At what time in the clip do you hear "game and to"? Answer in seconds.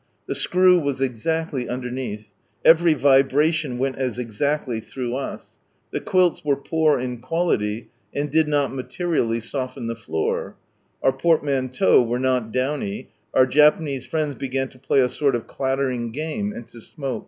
16.11-16.81